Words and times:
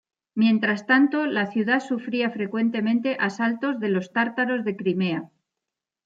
Mientras 0.33 0.87
tanto, 0.87 1.27
la 1.27 1.45
ciudad 1.51 1.79
sufría 1.79 2.31
frecuentemente 2.31 3.17
asaltos 3.19 3.79
de 3.79 3.89
los 3.89 4.11
tártaros 4.11 4.65
de 4.65 4.75
Crimea. 4.75 5.29